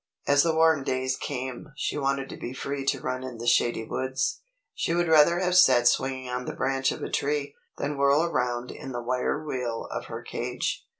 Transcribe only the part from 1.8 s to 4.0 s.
wanted to be free to run in the shady